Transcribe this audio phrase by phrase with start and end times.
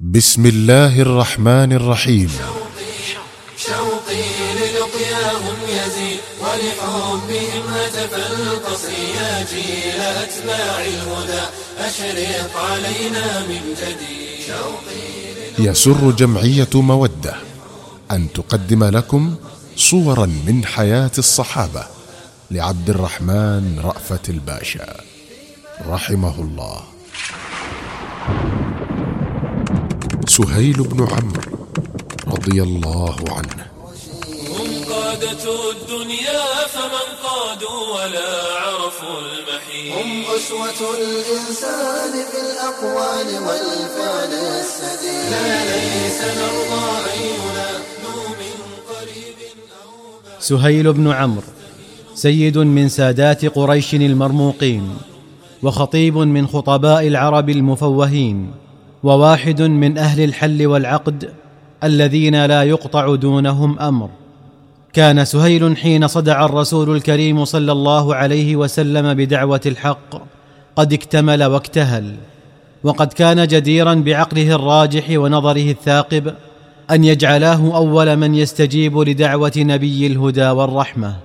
[0.00, 2.30] بسم الله الرحمن الرحيم.
[3.56, 4.22] شوقي
[4.56, 11.42] للقياهم يزيد ولحبهم هتف القصر يا جيل أتباع الهدى
[11.78, 17.34] أشرق علينا من جديد شوقي يسر جمعية مودة
[18.10, 19.34] أن تقدم لكم
[19.76, 21.84] صورا من حياة الصحابة
[22.50, 24.96] لعبد الرحمن رأفت الباشا.
[25.86, 26.80] رحمه الله.
[30.40, 31.66] سهيل بن عمرو
[32.28, 33.66] رضي الله عنه.
[34.58, 36.42] هم قادة الدنيا
[36.74, 38.30] فمن قادوا ولا
[38.62, 39.92] عرفوا المحيط.
[39.98, 45.30] هم أسوة الإنسان في الأقوال والفعل السديد.
[45.30, 48.56] لا ليس نرضى أن ينادوا من
[48.90, 49.38] قريب
[49.82, 49.90] أو
[50.24, 50.40] بعيد.
[50.40, 51.42] سهيل بن عمرو
[52.14, 54.96] سيد من سادات قريش المرموقين
[55.62, 58.50] وخطيب من خطباء العرب المفوهين
[59.02, 61.28] وواحد من أهل الحل والعقد
[61.84, 64.08] الذين لا يقطع دونهم أمر.
[64.92, 70.22] كان سهيل حين صدع الرسول الكريم صلى الله عليه وسلم بدعوة الحق
[70.76, 72.14] قد اكتمل واكتهل.
[72.84, 76.34] وقد كان جديرا بعقله الراجح ونظره الثاقب
[76.90, 81.16] أن يجعلاه أول من يستجيب لدعوة نبي الهدى والرحمة.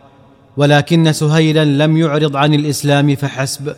[0.58, 3.76] ولكن سهيلا لم يعرض عن الإسلام فحسب.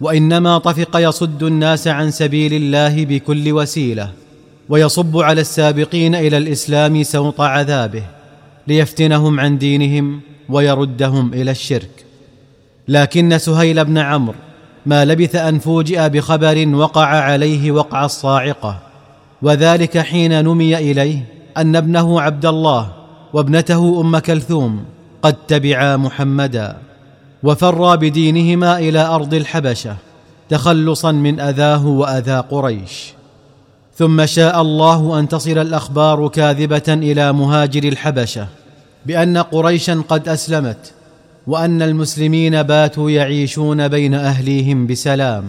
[0.00, 4.10] وإنما طفق يصد الناس عن سبيل الله بكل وسيلة
[4.68, 8.02] ويصب على السابقين إلى الإسلام سوط عذابه
[8.66, 12.04] ليفتنهم عن دينهم ويردهم إلى الشرك.
[12.88, 14.34] لكن سهيل بن عمرو
[14.86, 18.78] ما لبث أن فوجئ بخبر وقع عليه وقع الصاعقة
[19.42, 21.24] وذلك حين نمي إليه
[21.56, 22.92] أن ابنه عبد الله
[23.32, 24.84] وابنته أم كلثوم
[25.22, 26.76] قد تبعا محمدا.
[27.44, 29.96] وفرا بدينهما إلى أرض الحبشة
[30.48, 33.12] تخلصا من أذاه وأذى قريش.
[33.96, 38.46] ثم شاء الله أن تصل الأخبار كاذبة إلى مهاجر الحبشة
[39.06, 40.92] بأن قريشا قد أسلمت
[41.46, 45.44] وأن المسلمين باتوا يعيشون بين أهليهم بسلام.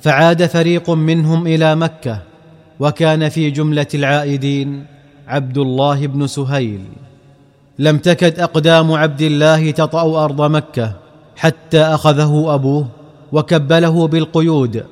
[0.00, 2.18] فعاد فريق منهم إلى مكة
[2.80, 4.84] وكان في جملة العائدين
[5.28, 6.80] عبد الله بن سهيل.
[7.78, 11.09] لم تكد أقدام عبد الله تطأ أرض مكة
[11.40, 12.86] حتى أخذه أبوه
[13.32, 14.84] وكبله بالقيود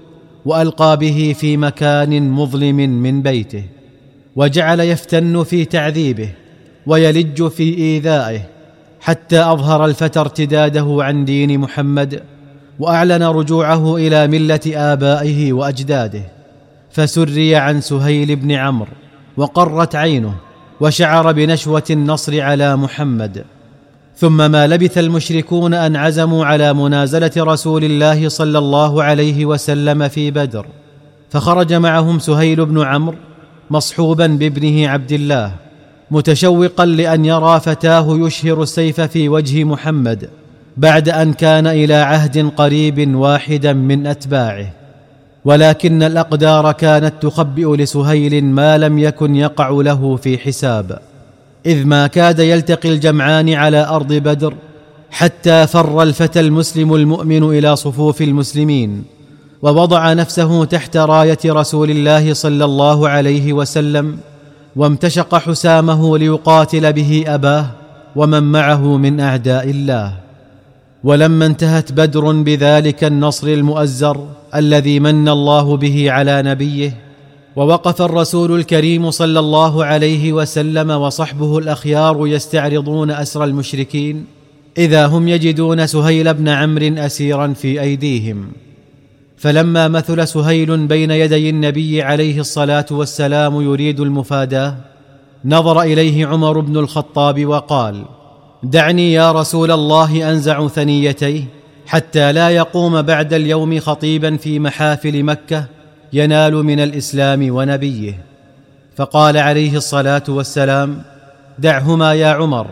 [0.45, 3.65] وألقى به في مكان مظلم من بيته
[4.37, 6.31] وجعل يفتن في تعذيبه
[6.87, 8.41] ويلج في إيذائه
[9.01, 12.23] حتى أظهر الفتى ارتداده عن دين محمد
[12.79, 16.23] وأعلن رجوعه إلى ملة آبائه وأجداده
[16.91, 18.93] فسري عن سهيل بن عمرو
[19.37, 20.35] وقرت عينه
[20.81, 23.45] وشعر بنشوة النصر على محمد.
[24.19, 30.31] ثم ما لبث المشركون أن عزموا على منازلة رسول الله صلى الله عليه وسلم في
[30.31, 30.67] بدر
[31.31, 33.17] فخرج معهم سهيل بن عمرو
[33.71, 35.53] مصحوبا بابنه عبد الله
[36.11, 40.29] متشوقا لأن يرى فتاه يشهر السيف في وجه محمد
[40.77, 44.67] بعد أن كان إلى عهد قريب واحدا من أتباعه.
[45.45, 50.99] ولكن الأقدار كانت تخبئ لسهيل ما لم يكن يقع له في حساب.
[51.69, 54.55] إذ ما كاد يلتقي الجمعان على أرض بدر
[55.11, 59.05] حتى فر الفتى المسلم المؤمن إلى صفوف المسلمين
[59.63, 64.19] ووضع نفسه تحت راية رسول الله صلى الله عليه وسلم
[64.77, 67.67] وامتشق حسامه ليقاتل به أباه
[68.17, 70.13] ومن معه من أعداء الله.
[71.05, 77.08] ولما انتهت بدر بذلك النصر المؤزر الذي من الله به على نبيه
[77.57, 84.25] ووقف الرسول الكريم صلى الله عليه وسلم وصحبه الأخيار يستعرضون أسر المشركين
[84.79, 88.49] إذا هم يجدون سهيل بن عمرو أسيرا في أيديهم.
[89.37, 94.77] فلما مثل سهيل بين يدي النبي عليه الصلاة والسلام يريد المفاداة
[95.45, 98.05] نظر إليه عمر بن الخطاب وقال
[98.63, 101.45] دعني يا رسول الله أنزع ثنيتيه
[101.87, 105.65] حتى لا يقوم بعد اليوم خطيبا في محافل مكة
[106.13, 108.19] ينال من الإسلام ونبيه.
[108.97, 111.03] فقال عليه الصلاة والسلام
[111.59, 112.67] دعهما يا عمر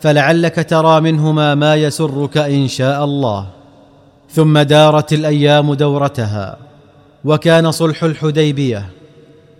[0.00, 3.46] فلعلك ترى منهما ما يسرك إن شاء الله.
[4.30, 6.56] ثم دارت الأيام دورتها
[7.24, 8.86] وكان صلح الحديبية.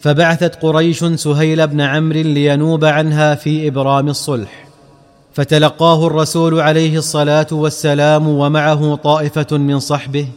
[0.01, 4.69] فبعثت قريش سهيل بن عمرو لينوب عنها في إبرام الصلح.
[5.33, 10.29] فتلقاه الرسول عليه الصلاة والسلام ومعه طائفة من صحبه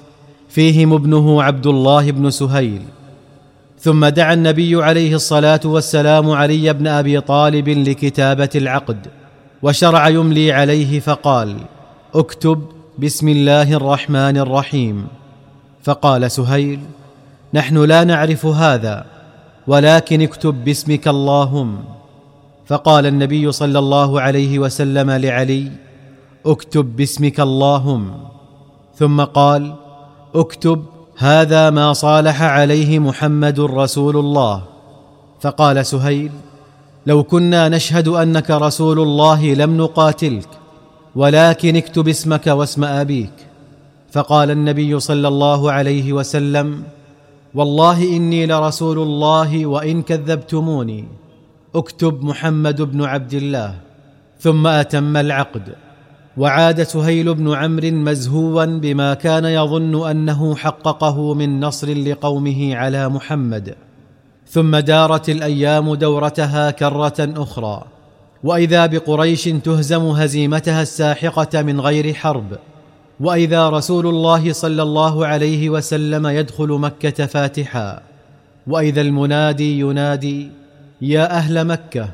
[0.52, 2.82] فيهم ابنه عبد الله بن سهيل.
[3.80, 9.08] ثم دعا النبي عليه الصلاة والسلام علي بن أبي طالب لكتابة العقد
[9.62, 11.58] وشرع يملي عليه فقال
[12.16, 12.62] اكتب
[13.00, 15.08] بسم الله الرحمن الرحيم
[15.84, 16.80] فقال سهيل
[17.54, 19.06] نحن لا نعرف هذا
[19.68, 21.80] ولكن اكتب باسمك اللهم
[22.66, 25.72] فقال النبي صلى الله عليه وسلم لعلي
[26.46, 28.12] اكتب باسمك اللهم
[28.96, 29.74] ثم قال
[30.36, 30.84] اكتب
[31.18, 34.64] هذا ما صالح عليه محمد رسول الله.
[35.42, 36.32] فقال سهيل
[37.06, 40.48] لو كنا نشهد أنك رسول الله لم نقاتلك
[41.16, 43.34] ولكن اكتب اسمك واسم أبيك.
[44.12, 46.84] فقال النبي صلى الله عليه وسلم
[47.54, 51.06] والله إني لرسول الله وإن كذبتموني.
[51.76, 53.76] اكتب محمد بن عبد الله
[54.40, 55.76] ثم أتم العقد.
[56.38, 63.76] وعاد سهيل بن عمرو مزهوا بما كان يظن أنه حققه من نصر لقومه على محمد.
[64.48, 67.84] ثم دارت الأيام دورتها كرة أخرى.
[68.44, 72.58] وإذا بقريش تهزم هزيمتها الساحقة من غير حرب.
[73.20, 78.02] وإذا رسول الله صلى الله عليه وسلم يدخل مكة فاتحا.
[78.68, 80.50] وإذا المنادي ينادي
[81.02, 82.10] يا أهل مكة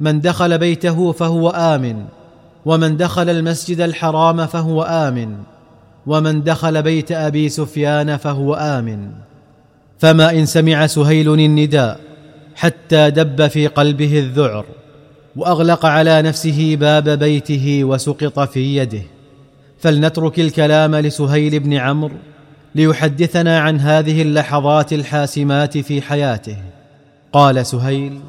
[0.00, 2.04] من دخل بيته فهو آمن.
[2.66, 5.36] ومن دخل المسجد الحرام فهو آمن
[6.06, 9.10] ومن دخل بيت أبي سفيان فهو آمن.
[9.98, 12.00] فما إن سمع سهيل النداء
[12.56, 14.64] حتى دب في قلبه الذعر
[15.36, 19.02] وأغلق على نفسه باب بيته وسقط في يده.
[19.78, 22.16] فلنترك الكلام لسهيل بن عمرو
[22.74, 26.56] ليحدثنا عن هذه اللحظات الحاسمات في حياته.
[27.32, 28.20] قال سهيل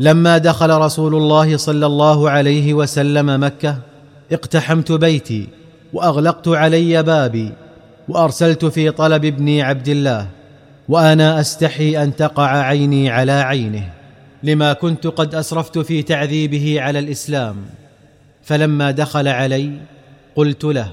[0.00, 3.78] لما دخل رسول الله صلى الله عليه وسلم مكة
[4.32, 5.48] اقتحمت بيتي
[5.92, 7.52] وأغلقت علي بابي
[8.08, 10.26] وأرسلت في طلب ابني عبد الله
[10.88, 13.92] وأنا أستحي أن تقع عيني على عينه
[14.42, 17.56] لما كنت قد أسرفت في تعذيبه على الإسلام.
[18.42, 19.72] فلما دخل علي
[20.36, 20.90] قلت له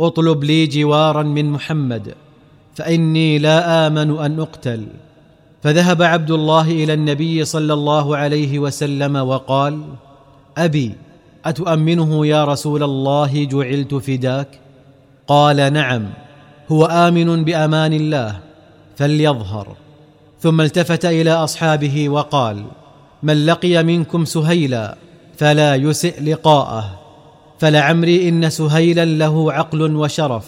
[0.00, 2.14] اطلب لي جوارا من محمد
[2.74, 4.86] فإني لا آمن أن أقتل.
[5.62, 9.82] فذهب عبد الله إلى النبي صلى الله عليه وسلم وقال
[10.58, 10.94] أبي
[11.44, 14.48] أتؤمنه يا رسول الله جعلت فداك؟
[15.26, 16.06] قال نعم
[16.68, 18.38] هو آمن بأمان الله
[18.96, 19.76] فليظهر.
[20.40, 22.64] ثم التفت إلى أصحابه وقال
[23.22, 24.96] من لقي منكم سهيلا
[25.36, 27.00] فلا يسئ لقاءه
[27.58, 30.44] فلعمري إن سهيلا له عقل وشرف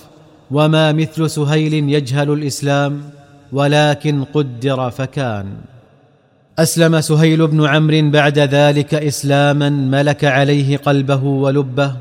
[0.50, 3.10] وما مثل سهيل يجهل الإسلام؟
[3.52, 5.46] ولكن قدر فكان.
[6.58, 11.92] أسلم سهيل بن عمرو بعد ذلك إسلاما ملك عليه قلبه ولبه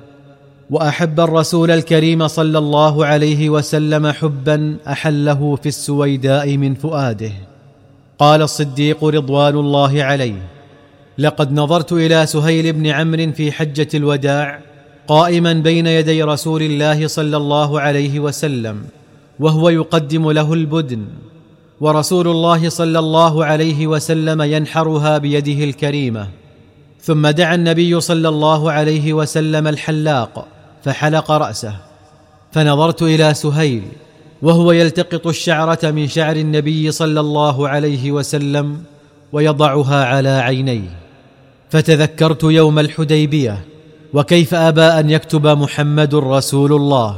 [0.70, 7.32] وأحب الرسول الكريم صلى الله عليه وسلم حبا أحله في السويداء من فؤاده.
[8.20, 10.42] قال الصديق رضوان الله عليه
[11.18, 14.60] لقد نظرت إلى سهيل بن عمرو في حجة الوداع
[15.08, 18.86] قائما بين يدي رسول الله صلى الله عليه وسلم
[19.40, 21.06] وهو يقدم له البدن.
[21.82, 26.28] ورسول الله صلى الله عليه وسلم ينحرها بيده الكريمة.
[27.02, 30.48] ثم دعا النبي صلى الله عليه وسلم الحلاق
[30.84, 31.76] فحلق رأسه.
[32.52, 33.84] فنظرت إلى سهيل
[34.42, 38.84] وهو يلتقط الشعرة من شعر النبي صلى الله عليه وسلم
[39.34, 40.98] ويضعها على عينيه.
[41.70, 43.66] فتذكرت يوم الحديبية
[44.14, 47.18] وكيف أبى أن يكتب محمد رسول الله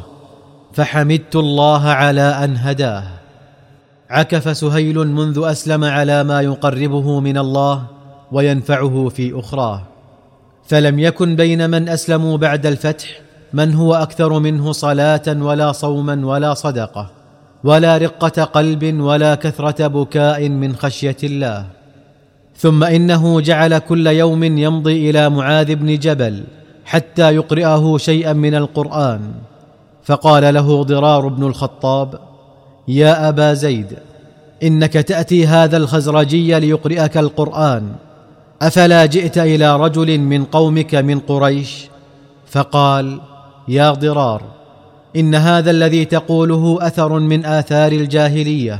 [0.73, 3.18] فحمدت الله على أن هداه.
[4.09, 7.83] عكف سهيل منذ أسلم على ما يقربه من الله
[8.31, 9.81] وينفعه في أخراه.
[10.67, 13.21] فلم يكن بين من أسلموا بعد الفتح
[13.53, 17.11] من هو أكثر منه صلاة ولا صوما ولا صدقة
[17.63, 21.65] ولا رقة قلب ولا كثرة بكاء من خشية الله.
[22.57, 26.43] ثم إنه جعل كل يوم يمضي إلى معاذ بن جبل
[26.85, 29.21] حتى يقرئه شيئا من القرآن.
[30.03, 32.28] فقال له ضرار بن الخطاب
[32.89, 33.93] يا أبا زيد
[34.63, 37.91] إنك تأتي هذا الخزرجي ليقرئك القرآن.
[38.61, 41.87] أفلا جئت إلى رجل من قومك من قريش؟
[42.47, 43.19] فقال
[43.67, 44.41] يا ضرار
[45.15, 48.79] إن هذا الذي تقوله أثر من آثار الجاهلية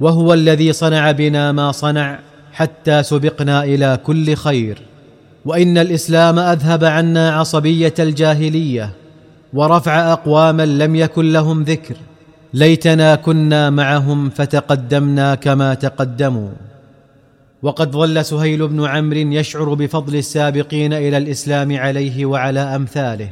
[0.00, 2.18] وهو الذي صنع بنا ما صنع
[2.52, 4.78] حتى سبقنا إلى كل خير.
[5.44, 8.90] وإن الإسلام أذهب عنا عصبية الجاهلية
[9.52, 11.94] ورفع أقواما لم يكن لهم ذكر.
[12.54, 16.48] ليتنا كنا معهم فتقدمنا كما تقدموا.
[17.62, 23.30] وقد ظل سهيل بن عمرو يشعر بفضل السابقين إلى الإسلام عليه وعلى أمثاله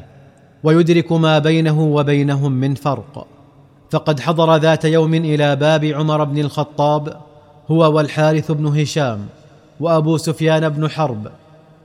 [0.63, 3.27] ويدرك ما بينه وبينهم من فرق.
[3.91, 7.17] فقد حضر ذات يوم إلى باب عمر بن الخطاب
[7.71, 9.27] هو والحارث بن هشام
[9.81, 11.29] وأبو سفيان بن حرب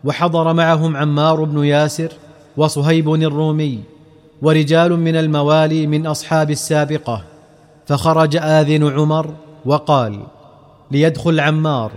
[0.04, 2.12] وحضر معهم عمار بن ياسر
[2.58, 3.93] وصهيب الرومي.
[4.44, 7.24] ورجال من الموالي من أصحاب السابقة.
[7.88, 9.34] فخرج آذن عمر
[9.66, 10.20] وقال
[10.92, 11.92] ليدخل عمار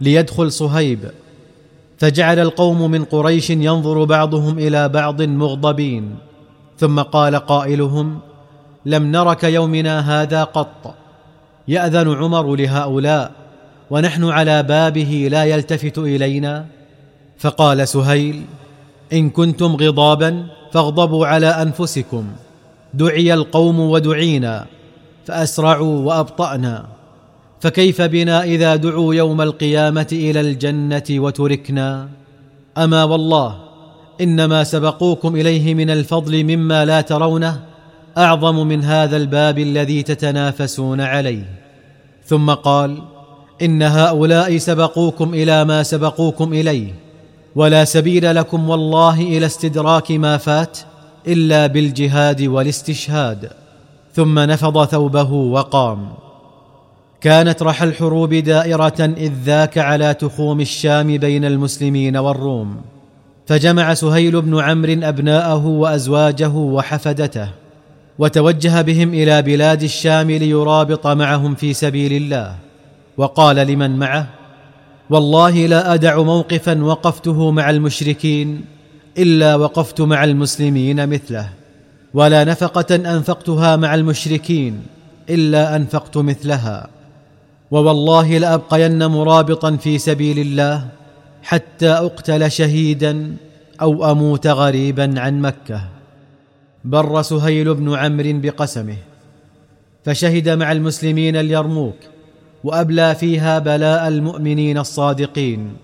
[0.00, 1.10] ليدخل صهيب.
[1.98, 6.16] فجعل القوم من قريش ينظر بعضهم إلى بعض مغضبين.
[6.78, 8.18] ثم قال قائلهم
[8.86, 10.94] لم نر كيومنا هذا قط.
[11.68, 13.32] يأذن عمر لهؤلاء
[13.90, 16.66] ونحن على بابه لا يلتفت إلينا؟
[17.38, 18.42] فقال سهيل
[19.12, 22.24] إن كنتم غضابا فاغضبوا على أنفسكم.
[22.94, 24.66] دعي القوم ودعينا
[25.26, 26.86] فأسرعوا وأبطأنا.
[27.60, 32.08] فكيف بنا إذا دعوا يوم القيامة إلى الجنة وتركنا؟
[32.78, 33.56] أما والله
[34.20, 37.60] إنما سبقوكم إليه من الفضل مما لا ترونه
[38.18, 41.44] أعظم من هذا الباب الذي تتنافسون عليه.
[42.24, 43.02] ثم قال
[43.62, 46.94] إن هؤلاء سبقوكم إلى ما سبقوكم إليه.
[47.56, 50.78] ولا سبيل لكم والله إلى استدراك ما فات
[51.26, 53.50] إلا بالجهاد والاستشهاد.
[54.14, 56.08] ثم نفض ثوبه وقام.
[57.20, 62.76] كانت رحى الحروب دائرة إذ ذاك على تخوم الشام بين المسلمين والروم.
[63.46, 67.48] فجمع سهيل بن عمرو أبناءه وأزواجه وحفدته
[68.18, 72.54] وتوجه بهم إلى بلاد الشام ليرابط معهم في سبيل الله.
[73.16, 74.39] وقال لمن معه؟
[75.10, 78.64] والله لا أدع موقفا وقفته مع المشركين
[79.18, 81.48] إلا وقفت مع المسلمين مثله
[82.14, 84.82] ولا نفقة أنفقتها مع المشركين
[85.30, 86.88] إلا أنفقت مثلها.
[87.70, 90.88] ووالله لأبقين مرابطا في سبيل الله
[91.42, 93.36] حتى أقتل شهيدا
[93.80, 95.80] أو أموت غريبا عن مكة.
[96.84, 98.96] بر سهيل بن عمرو بقسمه
[100.04, 101.96] فشهد مع المسلمين اليرموك
[102.64, 105.76] وأبلى فيها بلاء المؤمنين الصادقين.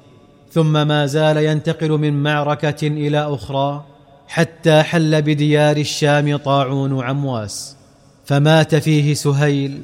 [0.52, 3.84] ثم ما زال ينتقل من معركة إلى أخرى
[4.28, 7.76] حتى حل بديار الشام طاعون عمواس
[8.24, 9.82] فمات فيه سهيل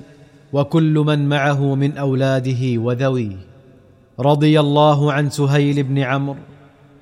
[0.53, 3.37] وكل من معه من أولاده وذويه.
[4.21, 6.37] رضي الله عن سهيل بن عمرو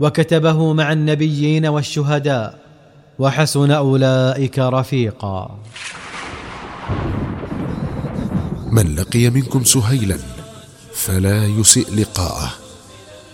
[0.01, 2.59] وكتبه مع النبيين والشهداء
[3.19, 5.59] وحسن أولئك رفيقا.
[8.71, 10.19] من لقي منكم سهيلا
[10.95, 12.53] فلا يسئ لقاءه.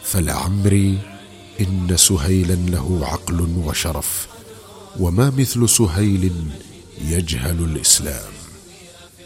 [0.04, 0.98] فلعمري
[1.60, 4.26] إن سهيلا له عقل وشرف
[5.00, 6.32] وما مثل سهيل
[7.04, 8.32] يجهل الإسلام.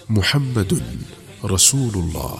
[0.09, 0.83] محمد
[1.45, 2.39] رسول الله.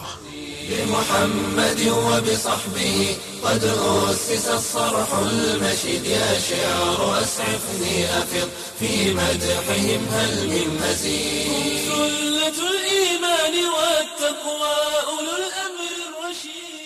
[0.69, 8.49] بمحمد وبصحبه قد أسس الصرح المشيد يا شعر أسعفني أفض
[8.79, 11.87] في مدحهم هل من مزيد.
[11.87, 13.20] سلة الإيمان
[14.21, 14.75] والتقوى
[15.07, 16.80] أولو الأمر الرشيد.